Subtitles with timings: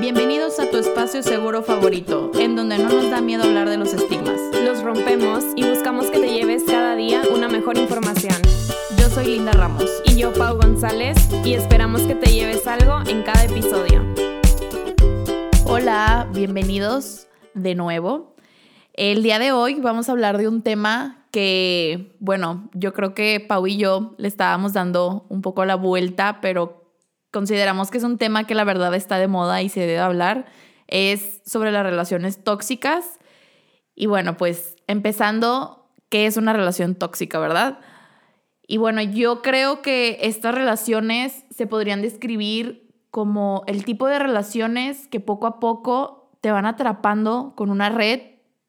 [0.00, 3.92] Bienvenidos a tu espacio seguro favorito, en donde no nos da miedo hablar de los
[3.92, 4.40] estigmas.
[4.64, 8.36] Los rompemos y buscamos que te lleves cada día una mejor información.
[8.96, 9.90] Yo soy Linda Ramos.
[10.06, 14.02] Y yo, Pau González, y esperamos que te lleves algo en cada episodio.
[15.66, 18.34] Hola, bienvenidos de nuevo.
[18.94, 23.44] El día de hoy vamos a hablar de un tema que, bueno, yo creo que
[23.46, 26.79] Pau y yo le estábamos dando un poco la vuelta, pero
[27.30, 30.46] consideramos que es un tema que la verdad está de moda y se debe hablar,
[30.86, 33.18] es sobre las relaciones tóxicas.
[33.94, 37.78] Y bueno, pues empezando, ¿qué es una relación tóxica, verdad?
[38.66, 45.08] Y bueno, yo creo que estas relaciones se podrían describir como el tipo de relaciones
[45.08, 48.20] que poco a poco te van atrapando con una red,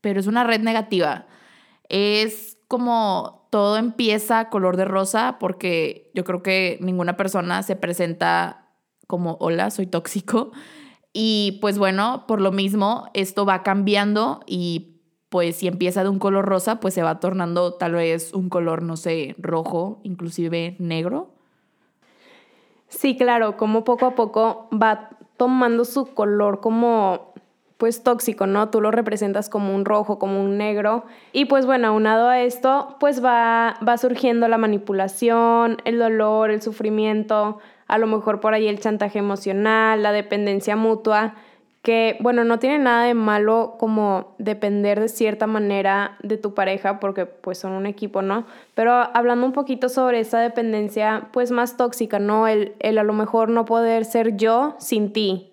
[0.01, 1.27] pero es una red negativa.
[1.87, 8.69] Es como todo empieza color de rosa porque yo creo que ninguna persona se presenta
[9.07, 10.53] como, hola, soy tóxico.
[11.11, 16.17] Y pues bueno, por lo mismo, esto va cambiando y pues si empieza de un
[16.17, 21.33] color rosa, pues se va tornando tal vez un color, no sé, rojo, inclusive negro.
[22.87, 27.30] Sí, claro, como poco a poco va tomando su color como
[27.81, 28.69] pues tóxico, ¿no?
[28.69, 31.03] Tú lo representas como un rojo, como un negro.
[31.33, 36.61] Y pues bueno, aunado a esto, pues va, va surgiendo la manipulación, el dolor, el
[36.61, 37.57] sufrimiento,
[37.87, 41.33] a lo mejor por ahí el chantaje emocional, la dependencia mutua,
[41.81, 46.99] que bueno, no tiene nada de malo como depender de cierta manera de tu pareja,
[46.99, 48.45] porque pues son un equipo, ¿no?
[48.75, 52.47] Pero hablando un poquito sobre esa dependencia, pues más tóxica, ¿no?
[52.47, 55.50] El, el a lo mejor no poder ser yo sin ti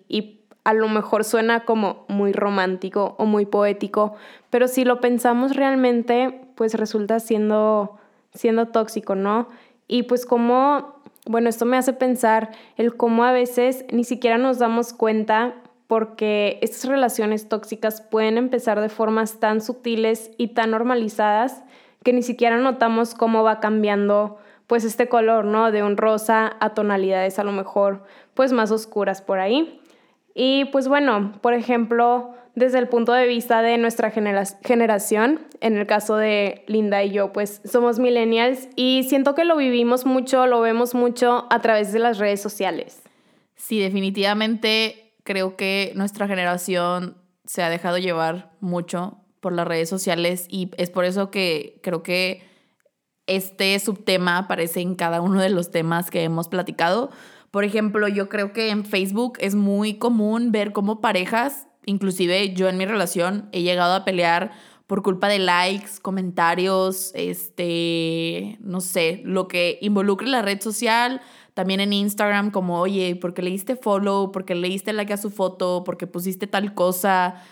[0.69, 4.13] a lo mejor suena como muy romántico o muy poético,
[4.51, 7.97] pero si lo pensamos realmente, pues resulta siendo,
[8.35, 9.47] siendo tóxico, ¿no?
[9.87, 14.59] Y pues como, bueno, esto me hace pensar el cómo a veces ni siquiera nos
[14.59, 15.55] damos cuenta
[15.87, 21.63] porque estas relaciones tóxicas pueden empezar de formas tan sutiles y tan normalizadas
[22.03, 25.71] que ni siquiera notamos cómo va cambiando pues este color, ¿no?
[25.71, 28.03] De un rosa a tonalidades a lo mejor
[28.35, 29.81] pues más oscuras por ahí.
[30.33, 35.87] Y pues bueno, por ejemplo, desde el punto de vista de nuestra generación, en el
[35.87, 40.61] caso de Linda y yo, pues somos millennials y siento que lo vivimos mucho, lo
[40.61, 43.01] vemos mucho a través de las redes sociales.
[43.55, 50.45] Sí, definitivamente creo que nuestra generación se ha dejado llevar mucho por las redes sociales
[50.49, 52.43] y es por eso que creo que
[53.27, 57.11] este subtema aparece en cada uno de los temas que hemos platicado,
[57.51, 62.69] por ejemplo, yo creo que en Facebook es muy común ver cómo parejas, inclusive yo
[62.69, 64.51] en mi relación, he llegado a pelear
[64.87, 71.21] por culpa de likes, comentarios, este, no sé, lo que involucre la red social,
[71.53, 74.31] también en Instagram, como, oye, ¿por qué le diste follow?
[74.31, 75.83] ¿Por qué le diste like a su foto?
[75.83, 77.43] ¿Por qué pusiste tal cosa?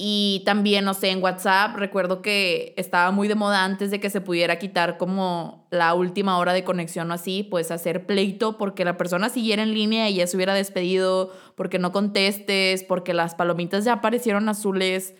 [0.00, 4.10] Y también, no sé, en WhatsApp recuerdo que estaba muy de moda antes de que
[4.10, 8.84] se pudiera quitar como la última hora de conexión o así, pues hacer pleito porque
[8.84, 13.34] la persona siguiera en línea y ya se hubiera despedido, porque no contestes, porque las
[13.34, 15.16] palomitas ya aparecieron azules.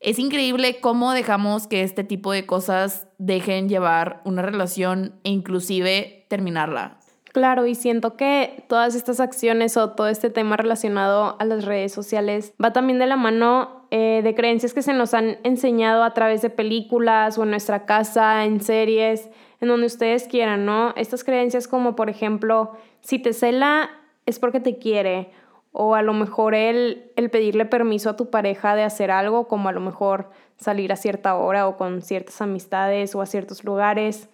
[0.00, 6.26] Es increíble cómo dejamos que este tipo de cosas dejen llevar una relación e inclusive
[6.28, 6.98] terminarla.
[7.36, 11.92] Claro, y siento que todas estas acciones o todo este tema relacionado a las redes
[11.92, 16.12] sociales va también de la mano eh, de creencias que se nos han enseñado a
[16.12, 19.30] través de películas o en nuestra casa, en series,
[19.62, 20.92] en donde ustedes quieran, ¿no?
[20.96, 23.88] Estas creencias como, por ejemplo, si te cela
[24.26, 25.30] es porque te quiere,
[25.72, 29.70] o a lo mejor el, el pedirle permiso a tu pareja de hacer algo, como
[29.70, 34.28] a lo mejor salir a cierta hora o con ciertas amistades o a ciertos lugares.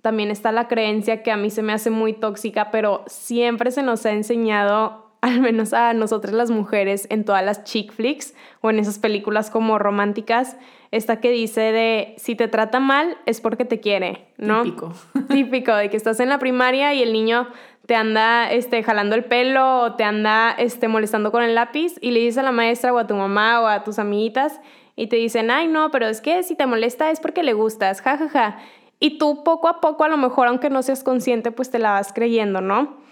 [0.00, 3.82] También está la creencia que a mí se me hace muy tóxica, pero siempre se
[3.82, 8.70] nos ha enseñado al menos a nosotras las mujeres, en todas las chick flicks o
[8.70, 10.56] en esas películas como románticas,
[10.90, 14.64] esta que dice de si te trata mal es porque te quiere, ¿no?
[14.64, 14.92] Típico.
[15.28, 17.48] Típico, de que estás en la primaria y el niño
[17.86, 22.10] te anda este, jalando el pelo o te anda este, molestando con el lápiz y
[22.10, 24.60] le dices a la maestra o a tu mamá o a tus amiguitas
[24.96, 28.02] y te dicen, ay no, pero es que si te molesta es porque le gustas,
[28.02, 28.28] jajaja.
[28.28, 28.58] Ja, ja.
[28.98, 31.90] Y tú poco a poco, a lo mejor, aunque no seas consciente, pues te la
[31.90, 33.02] vas creyendo, ¿no?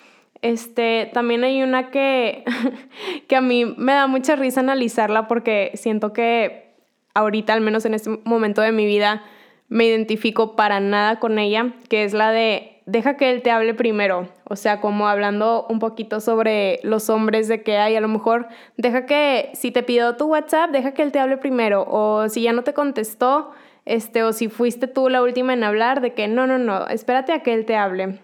[0.43, 2.45] Este, también hay una que,
[3.29, 6.75] que a mí me da mucha risa analizarla porque siento que
[7.15, 9.23] ahorita, al menos en este momento de mi vida,
[9.69, 13.75] me identifico para nada con ella, que es la de deja que él te hable
[13.75, 14.29] primero.
[14.45, 18.49] O sea, como hablando un poquito sobre los hombres de que hay, a lo mejor
[18.77, 21.87] deja que si te pidió tu WhatsApp, deja que él te hable primero.
[21.89, 23.53] O si ya no te contestó,
[23.87, 27.33] este, o si fuiste tú la última en hablar, de que no, no, no, espérate
[27.33, 28.19] a que él te hable.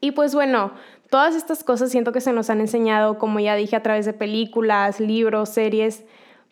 [0.00, 0.72] Y pues bueno,
[1.10, 4.12] Todas estas cosas siento que se nos han enseñado, como ya dije, a través de
[4.12, 6.04] películas, libros, series,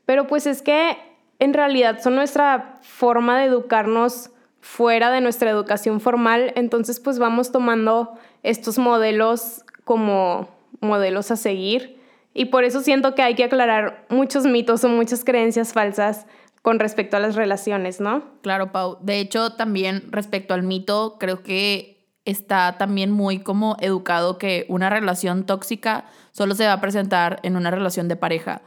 [0.07, 0.97] pero pues es que
[1.39, 7.51] en realidad son nuestra forma de educarnos fuera de nuestra educación formal, entonces pues vamos
[7.51, 8.13] tomando
[8.43, 10.49] estos modelos como
[10.81, 12.01] modelos a seguir
[12.35, 16.27] y por eso siento que hay que aclarar muchos mitos o muchas creencias falsas
[16.63, 18.23] con respecto a las relaciones, ¿no?
[18.43, 18.99] Claro, Pau.
[19.01, 21.92] De hecho, también respecto al mito, creo que
[22.25, 27.57] está también muy como educado que una relación tóxica solo se va a presentar en
[27.57, 28.63] una relación de pareja.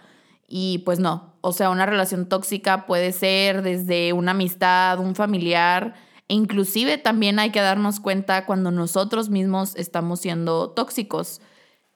[0.47, 5.95] Y pues no, o sea, una relación tóxica puede ser desde una amistad, un familiar,
[6.27, 11.41] e inclusive también hay que darnos cuenta cuando nosotros mismos estamos siendo tóxicos.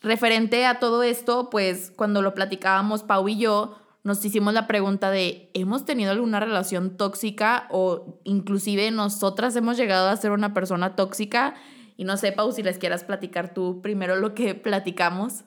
[0.01, 3.75] Referente a todo esto, pues cuando lo platicábamos Pau y yo,
[4.09, 10.09] nos hicimos la pregunta de, ¿hemos tenido alguna relación tóxica o inclusive nosotras hemos llegado
[10.09, 11.53] a ser una persona tóxica?
[11.95, 15.43] Y no sé, Pau, si les quieras platicar tú primero lo que platicamos.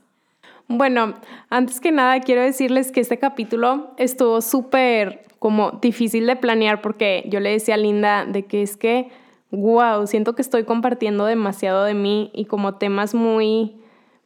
[0.68, 1.14] Bueno,
[1.50, 7.24] antes que nada quiero decirles que este capítulo estuvo súper como difícil de planear porque
[7.26, 9.10] yo le decía a Linda de que es que,
[9.50, 13.81] wow, siento que estoy compartiendo demasiado de mí y como temas muy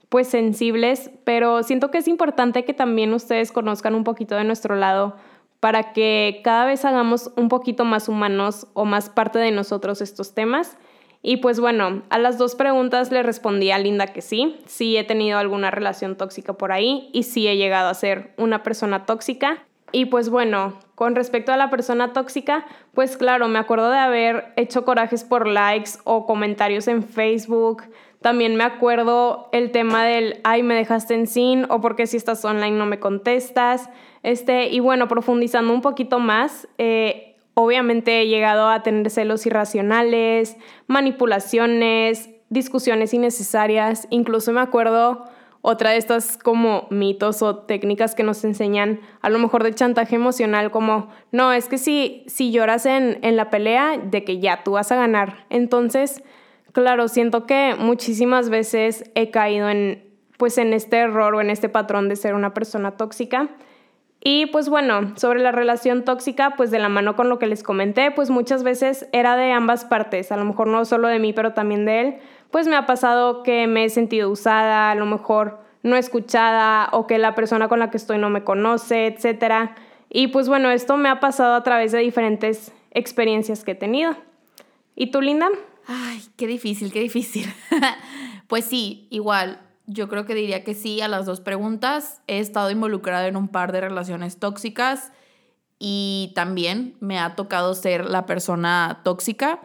[0.09, 4.77] pues sensibles, pero siento que es importante que también ustedes conozcan un poquito de nuestro
[4.77, 5.17] lado
[5.61, 10.35] para que cada vez hagamos un poquito más humanos o más parte de nosotros estos
[10.35, 10.77] temas.
[11.23, 15.03] Y pues bueno, a las dos preguntas le respondí a Linda que sí, sí he
[15.03, 19.65] tenido alguna relación tóxica por ahí y sí he llegado a ser una persona tóxica.
[19.93, 22.65] Y pues bueno, con respecto a la persona tóxica,
[22.95, 27.85] pues claro, me acuerdo de haber hecho corajes por likes o comentarios en Facebook,
[28.21, 32.45] también me acuerdo el tema del, ay, me dejaste en sin o porque si estás
[32.45, 33.89] online no me contestas.
[34.23, 40.57] Este, y bueno, profundizando un poquito más, eh, obviamente he llegado a tener celos irracionales,
[40.87, 44.09] manipulaciones, discusiones innecesarias.
[44.11, 45.25] Incluso me acuerdo
[45.63, 50.15] otra de estas como mitos o técnicas que nos enseñan a lo mejor de chantaje
[50.15, 54.63] emocional como, no, es que si, si lloras en, en la pelea, de que ya
[54.63, 55.45] tú vas a ganar.
[55.51, 56.23] Entonces,
[56.77, 60.05] Claro, siento que muchísimas veces he caído en,
[60.37, 63.49] pues, en este error o en este patrón de ser una persona tóxica.
[64.23, 67.63] Y pues bueno, sobre la relación tóxica, pues de la mano con lo que les
[67.63, 71.33] comenté, pues muchas veces era de ambas partes, a lo mejor no solo de mí,
[71.33, 72.17] pero también de él.
[72.51, 77.07] Pues me ha pasado que me he sentido usada, a lo mejor no escuchada o
[77.07, 79.71] que la persona con la que estoy no me conoce, etc.
[80.11, 84.15] Y pues bueno, esto me ha pasado a través de diferentes experiencias que he tenido.
[84.95, 85.49] ¿Y tú, Linda?
[85.87, 87.53] Ay, qué difícil, qué difícil.
[88.49, 92.23] pues sí, igual, yo creo que diría que sí a las dos preguntas.
[92.27, 95.13] He estado involucrada en un par de relaciones tóxicas
[95.79, 99.61] y también me ha tocado ser la persona tóxica.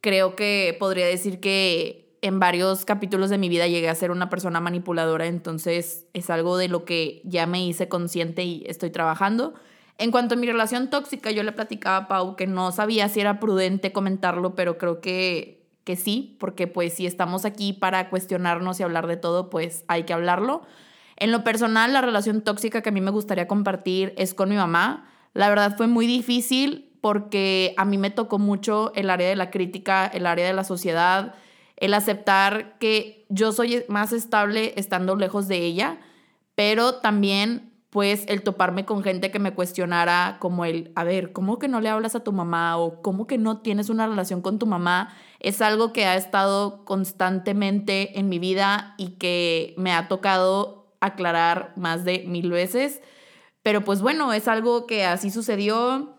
[0.00, 4.28] Creo que podría decir que en varios capítulos de mi vida llegué a ser una
[4.28, 9.54] persona manipuladora, entonces es algo de lo que ya me hice consciente y estoy trabajando.
[9.98, 13.18] En cuanto a mi relación tóxica, yo le platicaba a Pau que no sabía si
[13.20, 18.78] era prudente comentarlo, pero creo que, que sí, porque pues si estamos aquí para cuestionarnos
[18.78, 20.62] y hablar de todo, pues hay que hablarlo.
[21.16, 24.54] En lo personal, la relación tóxica que a mí me gustaría compartir es con mi
[24.54, 25.10] mamá.
[25.34, 29.50] La verdad fue muy difícil porque a mí me tocó mucho el área de la
[29.50, 31.34] crítica, el área de la sociedad,
[31.76, 35.98] el aceptar que yo soy más estable estando lejos de ella,
[36.54, 41.58] pero también pues el toparme con gente que me cuestionara como el, a ver, ¿cómo
[41.58, 44.58] que no le hablas a tu mamá o cómo que no tienes una relación con
[44.58, 45.14] tu mamá?
[45.40, 51.72] Es algo que ha estado constantemente en mi vida y que me ha tocado aclarar
[51.76, 53.00] más de mil veces.
[53.62, 56.14] Pero pues bueno, es algo que así sucedió.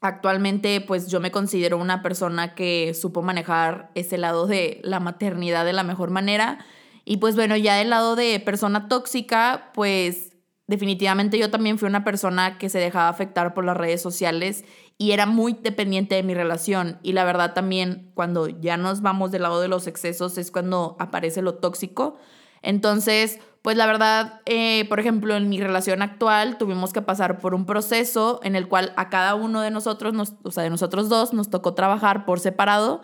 [0.00, 5.64] Actualmente pues yo me considero una persona que supo manejar ese lado de la maternidad
[5.64, 6.64] de la mejor manera.
[7.04, 10.31] Y pues bueno, ya del lado de persona tóxica, pues
[10.72, 14.64] definitivamente yo también fui una persona que se dejaba afectar por las redes sociales
[14.96, 16.98] y era muy dependiente de mi relación.
[17.02, 20.96] Y la verdad también cuando ya nos vamos del lado de los excesos es cuando
[20.98, 22.16] aparece lo tóxico.
[22.62, 27.54] Entonces, pues la verdad, eh, por ejemplo, en mi relación actual tuvimos que pasar por
[27.54, 31.10] un proceso en el cual a cada uno de nosotros, nos, o sea, de nosotros
[31.10, 33.02] dos, nos tocó trabajar por separado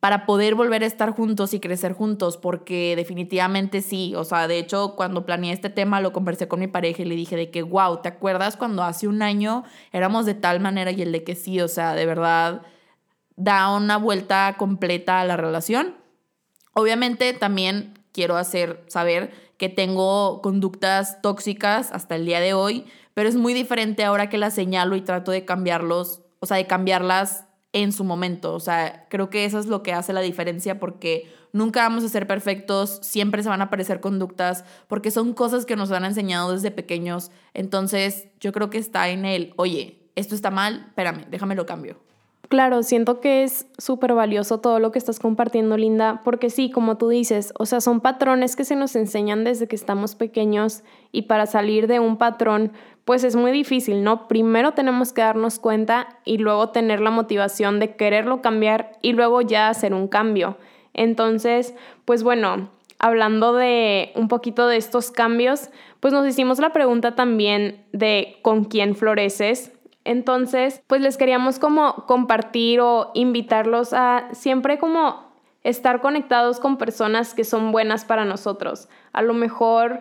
[0.00, 4.58] para poder volver a estar juntos y crecer juntos, porque definitivamente sí, o sea, de
[4.58, 7.62] hecho, cuando planeé este tema lo conversé con mi pareja y le dije de que,
[7.62, 11.34] wow, ¿te acuerdas cuando hace un año éramos de tal manera y el de que
[11.34, 12.62] sí, o sea, de verdad
[13.34, 15.96] da una vuelta completa a la relación?
[16.74, 23.28] Obviamente también quiero hacer saber que tengo conductas tóxicas hasta el día de hoy, pero
[23.28, 27.47] es muy diferente ahora que las señalo y trato de cambiarlos, o sea, de cambiarlas
[27.72, 28.54] en su momento.
[28.54, 32.08] O sea, creo que eso es lo que hace la diferencia porque nunca vamos a
[32.08, 36.52] ser perfectos, siempre se van a aparecer conductas, porque son cosas que nos han enseñado
[36.52, 37.30] desde pequeños.
[37.54, 41.96] Entonces, yo creo que está en el, oye, esto está mal, espérame, déjame lo cambio.
[42.48, 46.96] Claro, siento que es súper valioso todo lo que estás compartiendo, Linda, porque sí, como
[46.96, 51.22] tú dices, o sea, son patrones que se nos enseñan desde que estamos pequeños y
[51.22, 52.72] para salir de un patrón,
[53.04, 54.28] pues es muy difícil, ¿no?
[54.28, 59.40] Primero tenemos que darnos cuenta y luego tener la motivación de quererlo cambiar y luego
[59.40, 60.58] ya hacer un cambio.
[60.92, 61.74] Entonces,
[62.04, 67.84] pues bueno, hablando de un poquito de estos cambios, pues nos hicimos la pregunta también
[67.92, 69.72] de con quién floreces
[70.08, 75.34] entonces, pues les queríamos como compartir o invitarlos a siempre como
[75.64, 78.88] estar conectados con personas que son buenas para nosotros.
[79.12, 80.00] A lo mejor,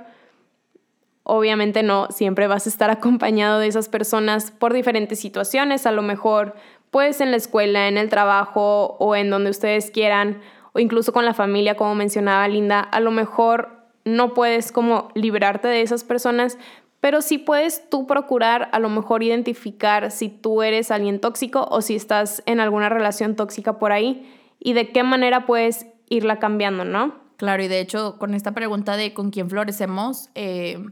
[1.27, 5.85] obviamente no, siempre vas a estar acompañado de esas personas por diferentes situaciones.
[5.85, 6.55] A lo mejor,
[6.89, 10.41] pues en la escuela, en el trabajo o en donde ustedes quieran,
[10.73, 12.79] o incluso con la familia, como mencionaba Linda.
[12.79, 16.57] A lo mejor no puedes como librarte de esas personas,
[17.01, 21.81] pero sí puedes tú procurar a lo mejor identificar si tú eres alguien tóxico o
[21.81, 26.85] si estás en alguna relación tóxica por ahí y de qué manera puedes irla cambiando,
[26.85, 27.15] ¿no?
[27.37, 30.83] Claro, y de hecho con esta pregunta de con quién florecemos, eh,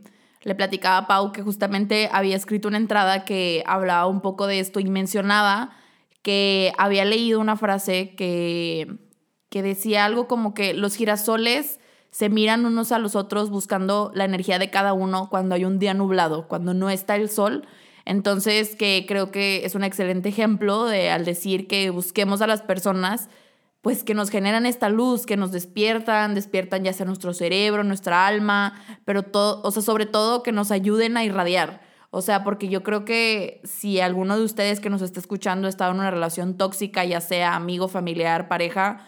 [0.46, 4.60] le platicaba a Pau que justamente había escrito una entrada que hablaba un poco de
[4.60, 5.72] esto y mencionaba
[6.22, 8.96] que había leído una frase que,
[9.50, 11.80] que decía algo como que los girasoles
[12.12, 15.80] se miran unos a los otros buscando la energía de cada uno cuando hay un
[15.80, 17.68] día nublado, cuando no está el sol.
[18.06, 22.62] Entonces, que creo que es un excelente ejemplo de al decir que busquemos a las
[22.62, 23.30] personas
[23.86, 28.26] pues que nos generan esta luz, que nos despiertan, despiertan ya sea nuestro cerebro, nuestra
[28.26, 28.74] alma,
[29.06, 31.82] pero todo, o sea, sobre todo que nos ayuden a irradiar.
[32.10, 35.88] O sea, porque yo creo que si alguno de ustedes que nos está escuchando está
[35.88, 39.06] en una relación tóxica, ya sea amigo, familiar, pareja,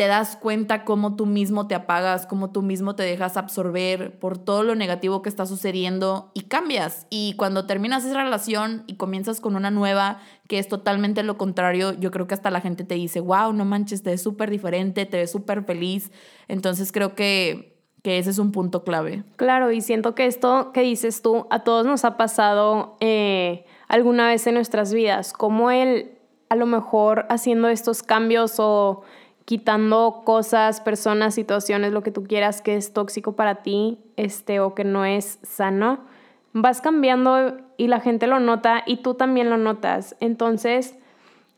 [0.00, 4.38] te das cuenta cómo tú mismo te apagas, cómo tú mismo te dejas absorber por
[4.38, 7.06] todo lo negativo que está sucediendo y cambias.
[7.10, 11.92] Y cuando terminas esa relación y comienzas con una nueva que es totalmente lo contrario,
[11.92, 15.04] yo creo que hasta la gente te dice, wow, no manches, te ves súper diferente,
[15.04, 16.10] te ves súper feliz.
[16.48, 19.24] Entonces creo que, que ese es un punto clave.
[19.36, 24.28] Claro, y siento que esto que dices tú, a todos nos ha pasado eh, alguna
[24.28, 26.16] vez en nuestras vidas, como él
[26.48, 29.02] a lo mejor haciendo estos cambios o
[29.50, 34.76] quitando cosas, personas, situaciones, lo que tú quieras que es tóxico para ti, este o
[34.76, 35.98] que no es sano,
[36.52, 40.14] vas cambiando y la gente lo nota y tú también lo notas.
[40.20, 40.94] Entonces,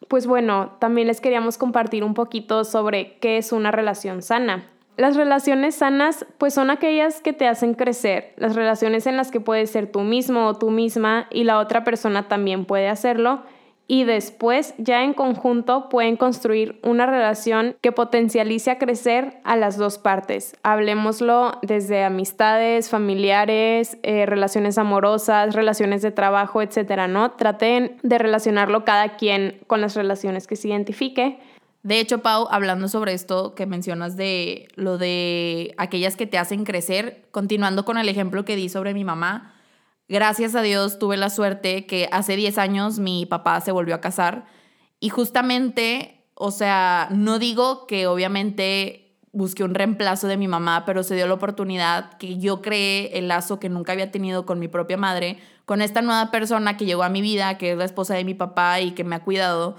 [0.09, 4.65] pues bueno, también les queríamos compartir un poquito sobre qué es una relación sana.
[4.97, 9.41] Las relaciones sanas pues son aquellas que te hacen crecer, las relaciones en las que
[9.41, 13.43] puedes ser tú mismo o tú misma y la otra persona también puede hacerlo
[13.89, 19.77] y después ya en conjunto pueden construir una relación que potencialice a crecer a las
[19.77, 20.57] dos partes.
[20.63, 27.33] Hablemoslo desde amistades, familiares, eh, relaciones amorosas, relaciones de trabajo, etcétera, ¿no?
[27.33, 31.39] Traten de relacionarlo cada quien con las relaciones que se identifique.
[31.83, 36.65] De hecho, Pau, hablando sobre esto que mencionas de lo de aquellas que te hacen
[36.65, 39.52] crecer, continuando con el ejemplo que di sobre mi mamá,
[40.13, 44.03] Gracias a Dios tuve la suerte que hace 10 años mi papá se volvió a
[44.03, 44.45] casar
[45.01, 51.03] y justamente, o sea, no digo que obviamente busqué un reemplazo de mi mamá, pero
[51.03, 54.69] se dio la oportunidad que yo creé el lazo que nunca había tenido con mi
[54.69, 58.13] propia madre, con esta nueva persona que llegó a mi vida, que es la esposa
[58.13, 59.77] de mi papá y que me ha cuidado.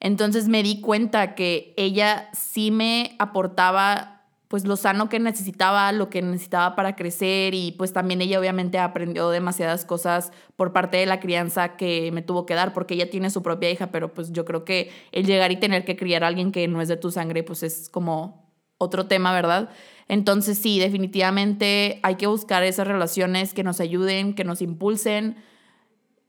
[0.00, 4.15] Entonces me di cuenta que ella sí me aportaba
[4.48, 8.78] pues lo sano que necesitaba, lo que necesitaba para crecer y pues también ella obviamente
[8.78, 13.10] aprendió demasiadas cosas por parte de la crianza que me tuvo que dar porque ella
[13.10, 16.22] tiene su propia hija, pero pues yo creo que el llegar y tener que criar
[16.22, 19.70] a alguien que no es de tu sangre pues es como otro tema, ¿verdad?
[20.06, 25.36] Entonces sí, definitivamente hay que buscar esas relaciones que nos ayuden, que nos impulsen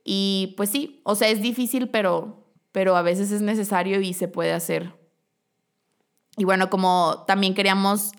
[0.04, 4.28] y pues sí, o sea, es difícil, pero pero a veces es necesario y se
[4.28, 4.97] puede hacer.
[6.38, 8.12] Y bueno, como también queríamos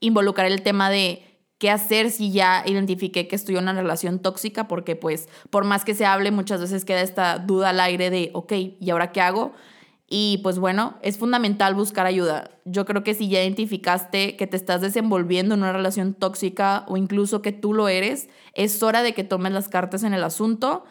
[0.00, 1.22] involucrar el tema de
[1.58, 5.84] qué hacer si ya identifiqué que estoy en una relación tóxica, porque pues por más
[5.84, 9.20] que se hable, muchas veces queda esta duda al aire de, ok, ¿y ahora qué
[9.20, 9.52] hago?
[10.08, 12.50] Y pues bueno, es fundamental buscar ayuda.
[12.64, 16.96] Yo creo que si ya identificaste que te estás desenvolviendo en una relación tóxica o
[16.96, 20.84] incluso que tú lo eres, es hora de que tomes las cartas en el asunto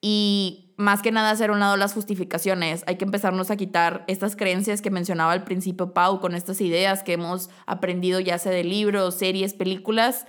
[0.00, 2.84] y más que nada hacer un lado las justificaciones.
[2.86, 7.02] Hay que empezarnos a quitar estas creencias que mencionaba al principio Pau, con estas ideas
[7.02, 10.24] que hemos aprendido ya sea de libros, series, películas,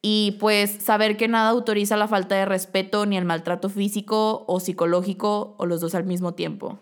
[0.00, 4.60] y pues saber que nada autoriza la falta de respeto ni el maltrato físico o
[4.60, 6.78] psicológico o los dos al mismo tiempo.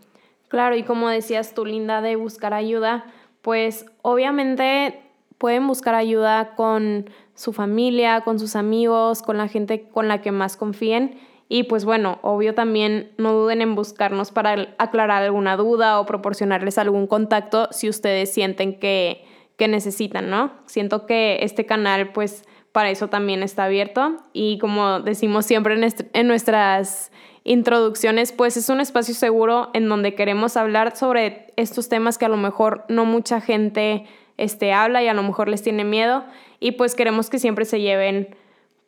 [0.48, 3.06] Claro, y como decías tú, Linda, de buscar ayuda,
[3.40, 5.00] pues obviamente
[5.38, 10.30] pueden buscar ayuda con su familia, con sus amigos, con la gente con la que
[10.30, 11.18] más confíen.
[11.48, 16.76] Y pues bueno, obvio también no duden en buscarnos para aclarar alguna duda o proporcionarles
[16.76, 19.24] algún contacto si ustedes sienten que,
[19.56, 20.52] que necesitan, ¿no?
[20.66, 25.74] Siento que este canal pues para eso también está abierto y como decimos siempre
[26.12, 27.10] en, nuestras
[27.44, 32.28] introducciones, pues es un espacio seguro en donde queremos hablar sobre estos temas que a
[32.28, 34.04] lo mejor no mucha gente
[34.36, 36.24] este, habla y a lo mejor les tiene miedo
[36.60, 38.36] y pues queremos que siempre se lleven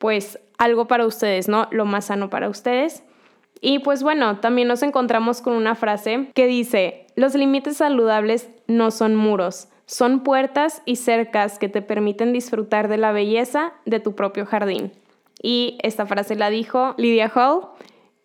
[0.01, 1.69] pues algo para ustedes, ¿no?
[1.71, 3.05] Lo más sano para ustedes.
[3.61, 8.91] Y pues bueno, también nos encontramos con una frase que dice, los límites saludables no
[8.91, 14.15] son muros, son puertas y cercas que te permiten disfrutar de la belleza de tu
[14.15, 14.91] propio jardín.
[15.43, 17.69] Y esta frase la dijo Lydia Hall.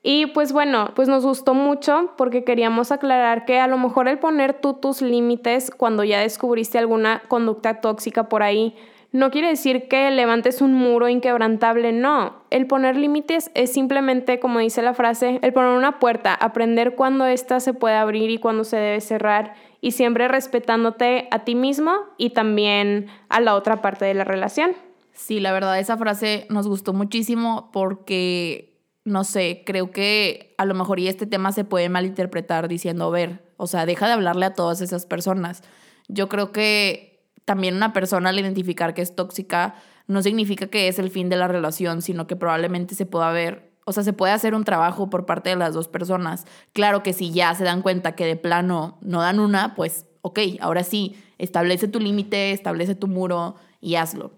[0.01, 4.19] Y pues bueno, pues nos gustó mucho porque queríamos aclarar que a lo mejor el
[4.19, 8.75] poner tú tus límites cuando ya descubriste alguna conducta tóxica por ahí,
[9.15, 12.43] no quiere decir que levantes un muro inquebrantable, no.
[12.49, 17.25] El poner límites es simplemente, como dice la frase, el poner una puerta, aprender cuándo
[17.25, 21.93] ésta se puede abrir y cuándo se debe cerrar y siempre respetándote a ti mismo
[22.17, 24.71] y también a la otra parte de la relación.
[25.13, 30.73] Sí, la verdad, esa frase nos gustó muchísimo porque, no sé, creo que a lo
[30.73, 34.53] mejor y este tema se puede malinterpretar diciendo, ver, o sea, deja de hablarle a
[34.53, 35.63] todas esas personas.
[36.09, 37.14] Yo creo que
[37.45, 39.75] también una persona al identificar que es tóxica
[40.07, 43.71] no significa que es el fin de la relación, sino que probablemente se pueda ver,
[43.85, 46.45] o sea, se puede hacer un trabajo por parte de las dos personas.
[46.73, 50.39] Claro que si ya se dan cuenta que de plano no dan una, pues ok,
[50.59, 54.31] ahora sí, establece tu límite, establece tu muro y hazlo.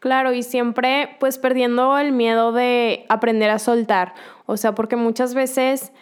[0.00, 4.14] Claro, y siempre pues perdiendo el miedo de aprender a soltar,
[4.46, 5.92] o sea, porque muchas veces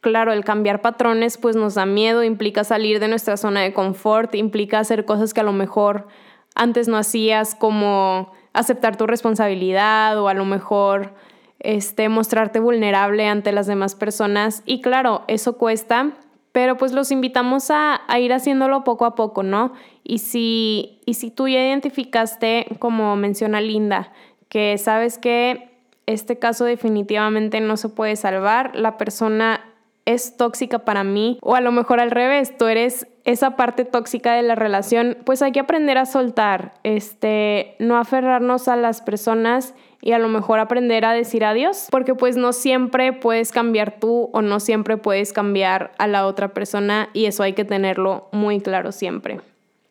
[0.00, 4.34] Claro, el cambiar patrones pues nos da miedo, implica salir de nuestra zona de confort,
[4.34, 6.06] implica hacer cosas que a lo mejor
[6.54, 11.14] antes no hacías como aceptar tu responsabilidad o a lo mejor
[11.58, 14.62] este, mostrarte vulnerable ante las demás personas.
[14.66, 16.12] Y claro, eso cuesta,
[16.52, 19.72] pero pues los invitamos a, a, ir haciéndolo poco a poco, ¿no?
[20.04, 24.12] Y si, y si tú ya identificaste, como menciona Linda,
[24.48, 25.70] que sabes que
[26.06, 29.60] este caso definitivamente no se puede salvar, la persona
[30.08, 34.32] es tóxica para mí o a lo mejor al revés, tú eres esa parte tóxica
[34.32, 39.74] de la relación, pues hay que aprender a soltar, este, no aferrarnos a las personas
[40.00, 44.30] y a lo mejor aprender a decir adiós, porque pues no siempre puedes cambiar tú
[44.32, 48.62] o no siempre puedes cambiar a la otra persona y eso hay que tenerlo muy
[48.62, 49.42] claro siempre.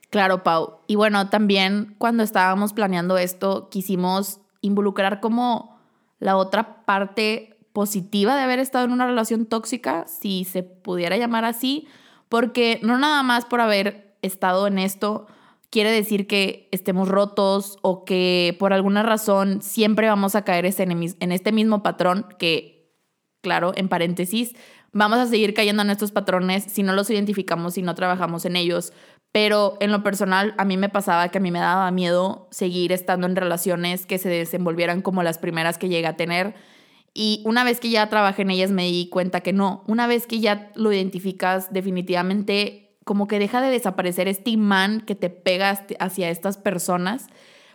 [0.10, 0.78] Claro, Pau.
[0.88, 5.78] Y bueno, también cuando estábamos planeando esto, quisimos involucrar como
[6.18, 11.46] la otra parte positiva de haber estado en una relación tóxica, si se pudiera llamar
[11.46, 11.88] así,
[12.28, 15.28] porque no nada más por haber estado en esto
[15.70, 21.32] quiere decir que estemos rotos o que por alguna razón siempre vamos a caer en
[21.32, 22.96] este mismo patrón que,
[23.44, 24.56] claro, en paréntesis,
[24.92, 28.56] vamos a seguir cayendo en estos patrones si no los identificamos y no trabajamos en
[28.56, 28.92] ellos.
[29.32, 32.92] Pero en lo personal, a mí me pasaba que a mí me daba miedo seguir
[32.92, 36.56] estando en relaciones que se desenvolvieran como las primeras que llegué a tener
[37.18, 40.28] y una vez que ya trabajé en ellas me di cuenta que no, una vez
[40.28, 45.84] que ya lo identificas definitivamente como que deja de desaparecer este imán que te pega
[46.00, 47.26] hacia estas personas,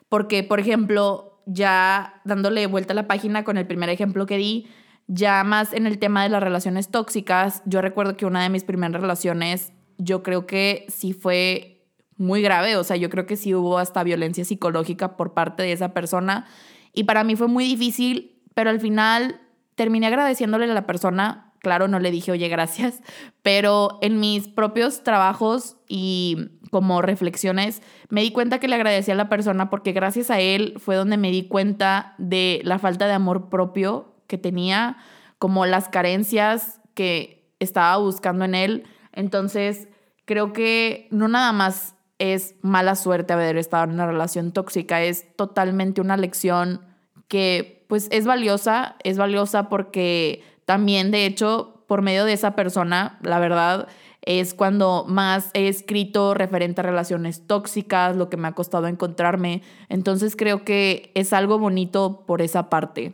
[0.09, 4.69] porque por ejemplo, ya dándole vuelta a la página con el primer ejemplo que di,
[5.09, 8.63] ya más en el tema de las relaciones tóxicas, yo recuerdo que una de mis
[8.63, 11.85] primeras relaciones, yo creo que sí fue
[12.17, 15.73] muy grave, o sea, yo creo que sí hubo hasta violencia psicológica por parte de
[15.73, 16.47] esa persona
[16.93, 19.41] y para mí fue muy difícil pero al final
[19.75, 21.53] terminé agradeciéndole a la persona.
[21.59, 23.03] Claro, no le dije, oye, gracias,
[23.43, 29.15] pero en mis propios trabajos y como reflexiones me di cuenta que le agradecí a
[29.15, 33.13] la persona porque gracias a él fue donde me di cuenta de la falta de
[33.13, 34.97] amor propio que tenía,
[35.39, 38.85] como las carencias que estaba buscando en él.
[39.13, 39.89] Entonces,
[40.25, 45.37] creo que no nada más es mala suerte haber estado en una relación tóxica, es
[45.37, 46.81] totalmente una lección
[47.29, 53.19] que pues es valiosa, es valiosa porque también, de hecho, por medio de esa persona,
[53.21, 53.87] la verdad,
[54.23, 59.61] es cuando más he escrito referente a relaciones tóxicas, lo que me ha costado encontrarme.
[59.91, 63.13] Entonces creo que es algo bonito por esa parte.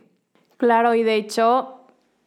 [0.55, 1.81] Claro, y de hecho,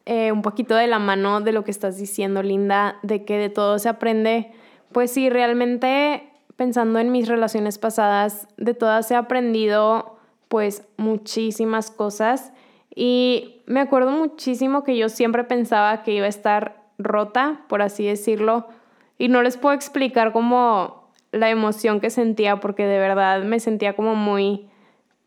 [0.05, 3.49] eh, un poquito de la mano de lo que estás diciendo, Linda, de que de
[3.49, 4.53] todo se aprende,
[4.93, 10.19] pues sí, realmente pensando en mis relaciones pasadas, de todas he aprendido
[10.53, 12.53] pues muchísimas cosas
[12.95, 18.05] y me acuerdo muchísimo que yo siempre pensaba que iba a estar rota, por así
[18.05, 18.69] decirlo,
[19.17, 23.97] y no les puedo explicar como la emoción que sentía, porque de verdad me sentía
[23.97, 24.69] como muy,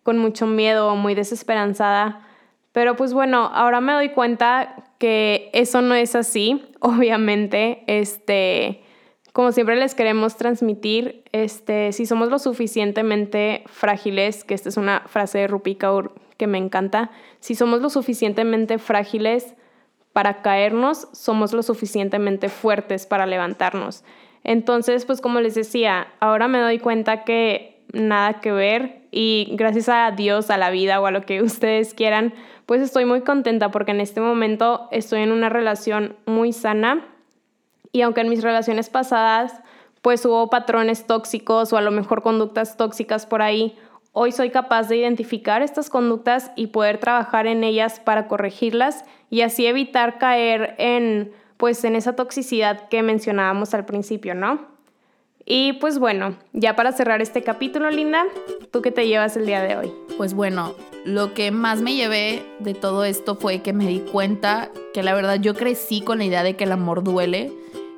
[0.04, 2.22] con mucho miedo, muy desesperanzada.
[2.72, 8.84] Pero pues bueno, ahora me doy cuenta que eso no es así, obviamente, este,
[9.36, 15.02] como siempre les queremos transmitir, este, si somos lo suficientemente frágiles, que esta es una
[15.08, 19.54] frase de Rupi Kaur que me encanta, si somos lo suficientemente frágiles
[20.14, 24.06] para caernos, somos lo suficientemente fuertes para levantarnos.
[24.46, 29.90] Entonces, pues como les decía, ahora me doy cuenta que nada que ver y gracias
[29.90, 32.34] a Dios, a la vida o a lo que ustedes quieran,
[32.66, 37.12] pues estoy muy contenta porque en este momento estoy en una relación muy sana
[37.96, 39.54] y aunque en mis relaciones pasadas
[40.02, 43.78] pues hubo patrones tóxicos o a lo mejor conductas tóxicas por ahí,
[44.12, 49.42] hoy soy capaz de identificar estas conductas y poder trabajar en ellas para corregirlas y
[49.42, 54.76] así evitar caer en pues en esa toxicidad que mencionábamos al principio, ¿no?
[55.46, 58.26] Y pues bueno, ya para cerrar este capítulo, Linda,
[58.72, 59.94] ¿tú qué te llevas el día de hoy?
[60.18, 64.70] Pues bueno, lo que más me llevé de todo esto fue que me di cuenta
[64.94, 67.54] que la verdad yo crecí con la idea de que el amor duele.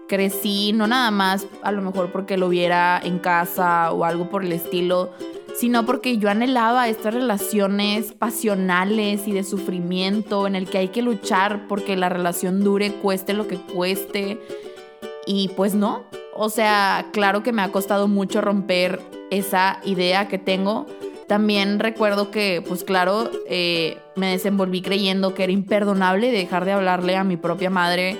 [0.07, 4.43] Crecí no nada más a lo mejor porque lo viera en casa o algo por
[4.43, 5.11] el estilo,
[5.57, 11.01] sino porque yo anhelaba estas relaciones pasionales y de sufrimiento en el que hay que
[11.01, 14.39] luchar porque la relación dure, cueste lo que cueste.
[15.25, 20.37] Y pues no, o sea, claro que me ha costado mucho romper esa idea que
[20.37, 20.85] tengo.
[21.27, 27.17] También recuerdo que, pues claro, eh, me desenvolví creyendo que era imperdonable dejar de hablarle
[27.17, 28.17] a mi propia madre.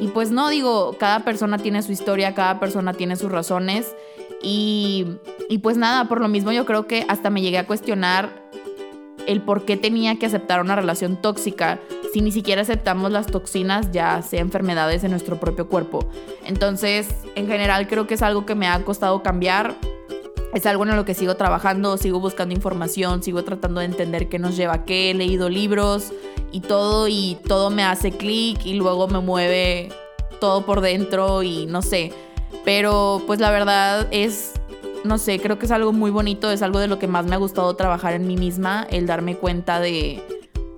[0.00, 3.94] Y pues no, digo, cada persona tiene su historia, cada persona tiene sus razones.
[4.42, 5.06] Y,
[5.48, 8.42] y pues nada, por lo mismo yo creo que hasta me llegué a cuestionar
[9.26, 11.78] el por qué tenía que aceptar una relación tóxica
[12.12, 16.06] si ni siquiera aceptamos las toxinas, ya sea enfermedades en nuestro propio cuerpo.
[16.44, 19.74] Entonces, en general creo que es algo que me ha costado cambiar.
[20.52, 24.38] Es algo en lo que sigo trabajando, sigo buscando información, sigo tratando de entender qué
[24.38, 26.12] nos lleva a qué, he leído libros
[26.50, 29.88] y todo y todo me hace clic y luego me mueve
[30.40, 32.12] todo por dentro y no sé.
[32.64, 34.52] Pero pues la verdad es
[35.04, 37.34] no sé, creo que es algo muy bonito, es algo de lo que más me
[37.34, 40.22] ha gustado trabajar en mí misma, el darme cuenta de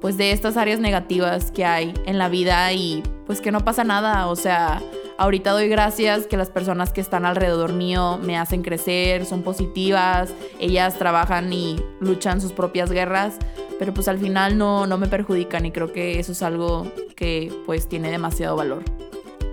[0.00, 3.84] pues de estas áreas negativas que hay en la vida y pues que no pasa
[3.84, 4.82] nada, o sea,
[5.18, 10.34] ahorita doy gracias que las personas que están alrededor mío me hacen crecer, son positivas,
[10.58, 13.38] ellas trabajan y luchan sus propias guerras,
[13.78, 17.52] pero pues al final no, no me perjudican y creo que eso es algo que
[17.66, 18.82] pues tiene demasiado valor.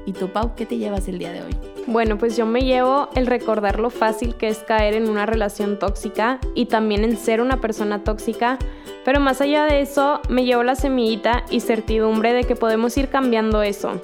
[0.05, 1.55] ¿Y tú, Pau, qué te llevas el día de hoy?
[1.87, 5.79] Bueno, pues yo me llevo el recordar lo fácil que es caer en una relación
[5.79, 8.57] tóxica y también en ser una persona tóxica,
[9.03, 13.09] pero más allá de eso me llevo la semillita y certidumbre de que podemos ir
[13.09, 14.01] cambiando eso.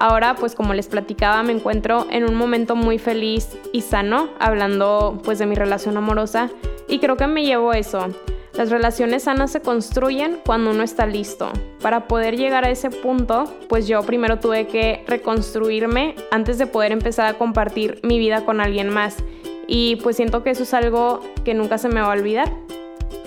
[0.00, 5.20] Ahora, pues como les platicaba, me encuentro en un momento muy feliz y sano, hablando
[5.22, 6.48] pues de mi relación amorosa,
[6.88, 8.08] y creo que me llevo eso,
[8.54, 11.52] las relaciones sanas se construyen cuando uno está listo.
[11.82, 16.92] Para poder llegar a ese punto, pues yo primero tuve que reconstruirme antes de poder
[16.92, 19.18] empezar a compartir mi vida con alguien más.
[19.66, 22.50] Y pues siento que eso es algo que nunca se me va a olvidar.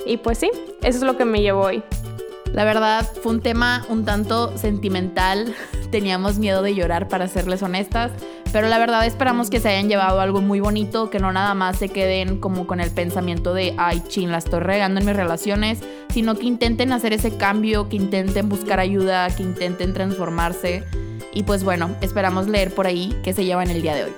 [0.06, 0.50] Y pues sí,
[0.82, 1.84] eso es lo que me llevó hoy.
[2.54, 5.56] La verdad, fue un tema un tanto sentimental.
[5.92, 8.12] Teníamos miedo de llorar, para serles honestas.
[8.52, 11.78] Pero la verdad esperamos que se hayan llevado algo muy bonito, que no nada más
[11.78, 15.80] se queden como con el pensamiento de, ay, chin, la estoy regando en mis relaciones,
[16.10, 20.84] sino que intenten hacer ese cambio, que intenten buscar ayuda, que intenten transformarse.
[21.34, 24.12] Y pues bueno, esperamos leer por ahí qué se llevan el día de hoy.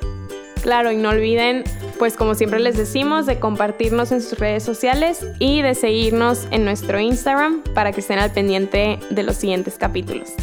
[0.62, 1.64] Claro, y no olviden,
[1.98, 6.66] pues como siempre les decimos, de compartirnos en sus redes sociales y de seguirnos en
[6.66, 10.34] nuestro Instagram para que estén al pendiente de los siguientes capítulos.